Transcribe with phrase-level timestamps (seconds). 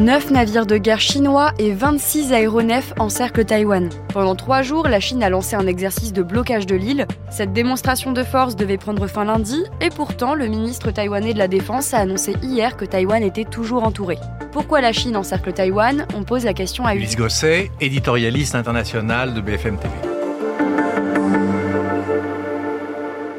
[0.00, 3.90] 9 navires de guerre chinois et 26 aéronefs encerclent Taïwan.
[4.14, 7.06] Pendant trois jours, la Chine a lancé un exercice de blocage de l'île.
[7.30, 11.48] Cette démonstration de force devait prendre fin lundi, et pourtant, le ministre taïwanais de la
[11.48, 14.16] Défense a annoncé hier que Taïwan était toujours entouré.
[14.52, 16.06] Pourquoi la Chine encercle Taïwan?
[16.14, 19.92] On pose la question à Ulysse Gosset, éditorialiste international de BFM TV.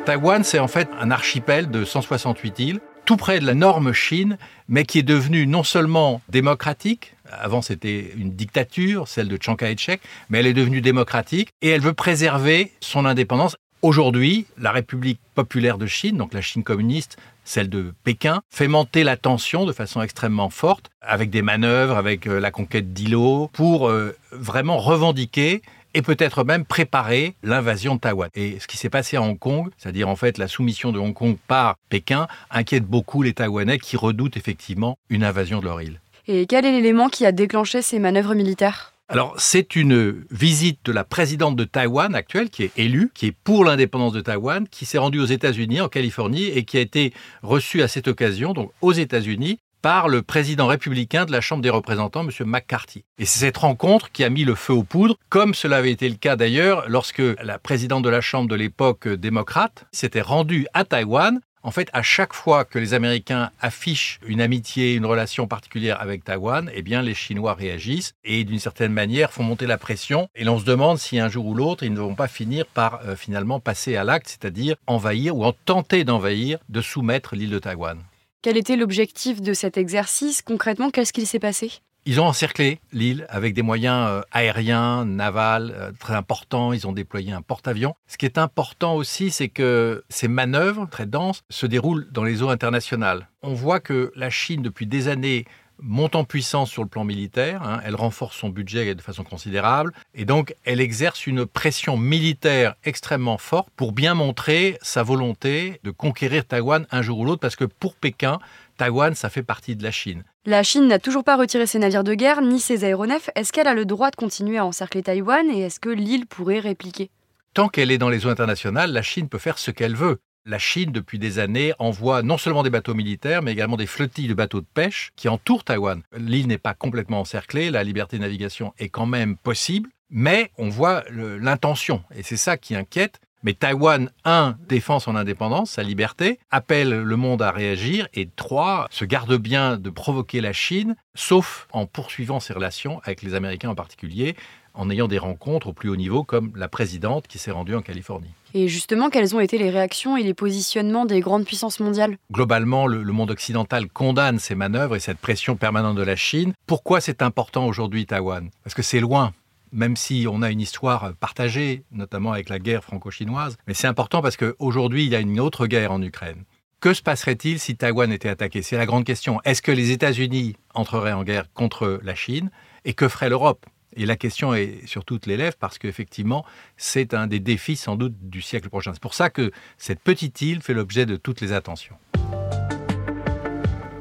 [0.06, 2.80] Taïwan, c'est en fait un archipel de 168 îles
[3.12, 4.38] tout près de la norme Chine,
[4.70, 10.00] mais qui est devenue non seulement démocratique, avant c'était une dictature, celle de Chiang Kai-shek,
[10.30, 13.58] mais elle est devenue démocratique et elle veut préserver son indépendance.
[13.82, 19.04] Aujourd'hui, la République populaire de Chine, donc la Chine communiste, celle de Pékin, fait monter
[19.04, 23.90] la tension de façon extrêmement forte, avec des manœuvres, avec euh, la conquête d'îlots, pour
[23.90, 25.62] euh, vraiment revendiquer
[25.94, 28.30] et peut-être même préparer l'invasion de Taïwan.
[28.36, 31.14] Et ce qui s'est passé à Hong Kong, c'est-à-dire en fait la soumission de Hong
[31.14, 36.00] Kong par Pékin, inquiète beaucoup les Taïwanais qui redoutent effectivement une invasion de leur île.
[36.28, 38.94] Et quel est l'élément qui a déclenché ces manœuvres militaires?
[39.10, 43.36] Alors, c'est une visite de la présidente de Taïwan actuelle, qui est élue, qui est
[43.44, 47.12] pour l'indépendance de Taïwan, qui s'est rendue aux États-Unis, en Californie, et qui a été
[47.42, 51.70] reçue à cette occasion, donc aux États-Unis, par le président républicain de la Chambre des
[51.70, 52.32] représentants, M.
[52.46, 53.04] McCarthy.
[53.18, 56.08] Et c'est cette rencontre qui a mis le feu aux poudres, comme cela avait été
[56.10, 60.86] le cas d'ailleurs lorsque la présidente de la Chambre de l'époque démocrate s'était rendue à
[60.86, 66.02] Taïwan en fait, à chaque fois que les Américains affichent une amitié, une relation particulière
[66.02, 70.28] avec Taïwan, eh bien, les Chinois réagissent et d'une certaine manière font monter la pression.
[70.36, 73.02] Et l'on se demande si un jour ou l'autre, ils ne vont pas finir par
[73.06, 77.60] euh, finalement passer à l'acte, c'est-à-dire envahir ou en tenter d'envahir, de soumettre l'île de
[77.60, 78.00] Taïwan.
[78.44, 80.42] Quel était l'objectif de cet exercice?
[80.42, 81.74] Concrètement, qu'est-ce qu'il s'est passé?
[82.08, 86.74] Ils ont encerclé l'île avec des moyens euh, aériens, navals euh, très importants.
[86.74, 87.94] Ils ont déployé un porte-avions.
[88.08, 92.42] Ce qui est important aussi, c'est que ces manœuvres très denses se déroulent dans les
[92.42, 93.30] eaux internationales.
[93.44, 95.46] On voit que la Chine, depuis des années,
[95.82, 97.82] monte en puissance sur le plan militaire, hein.
[97.84, 103.38] elle renforce son budget de façon considérable, et donc elle exerce une pression militaire extrêmement
[103.38, 107.66] forte pour bien montrer sa volonté de conquérir Taïwan un jour ou l'autre, parce que
[107.66, 108.40] pour Pékin,
[108.78, 110.24] Taïwan, ça fait partie de la Chine.
[110.46, 113.30] La Chine n'a toujours pas retiré ses navires de guerre ni ses aéronefs.
[113.36, 116.60] Est-ce qu'elle a le droit de continuer à encercler Taïwan et est-ce que l'île pourrait
[116.60, 117.12] répliquer?
[117.54, 120.60] Tant qu'elle est dans les eaux internationales, la Chine peut faire ce qu'elle veut la
[120.60, 124.34] Chine, depuis des années, envoie non seulement des bateaux militaires, mais également des flottilles de
[124.34, 126.02] bateaux de pêche qui entourent Taïwan.
[126.18, 130.70] L'île n'est pas complètement encerclée, la liberté de navigation est quand même possible, mais on
[130.70, 133.20] voit l'intention, et c'est ça qui inquiète.
[133.44, 138.88] Mais Taïwan, un, défend son indépendance, sa liberté, appelle le monde à réagir, et trois,
[138.92, 143.70] se garde bien de provoquer la Chine, sauf en poursuivant ses relations avec les Américains
[143.70, 144.36] en particulier,
[144.74, 147.82] en ayant des rencontres au plus haut niveau, comme la présidente qui s'est rendue en
[147.82, 148.32] Californie.
[148.54, 152.18] Et justement, quelles ont été les réactions et les positionnements des grandes puissances mondiales?
[152.32, 156.54] Globalement, le, monde occidental condamne ces manœuvres et cette pression permanente de la Chine.
[156.68, 159.34] Pourquoi c'est important aujourd'hui Taïwan Parce que c'est loin,
[159.72, 163.58] même si on a une histoire partagée, notamment avec la guerre franco-chinoise.
[163.68, 166.44] Mais c'est important parce qu'aujourd'hui, il y a une autre guerre en Ukraine.
[166.82, 168.64] Que se passerait-il si Taïwan était attaqué?
[168.64, 169.40] C'est la grande question.
[169.46, 172.50] Est-ce que les États-Unis entreraient en guerre contre la Chine?
[172.86, 173.66] Et que ferait l'Europe?
[173.96, 176.46] Et la question est sur toutes les lèvres parce qu'effectivement,
[176.78, 178.92] c'est un des défis sans doute du siècle prochain.
[178.94, 181.96] C'est pour ça que cette petite île fait l'objet de toutes les attentions.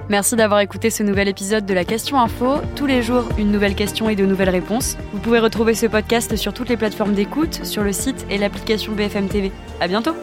[0.08, 2.56] Merci d'avoir écouté ce nouvel épisode de la Question Info.
[2.74, 4.96] Tous les jours, une nouvelle question et de nouvelles réponses.
[5.12, 8.92] Vous pouvez retrouver ce podcast sur toutes les plateformes d'écoute, sur le site et l'application
[8.92, 9.52] BFM TV.
[9.80, 10.16] À bientôt!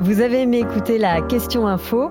[0.00, 2.10] Vous avez aimé écouter la Question Info?